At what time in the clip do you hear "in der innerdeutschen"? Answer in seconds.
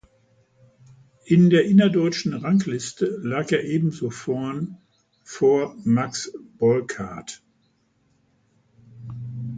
1.25-2.33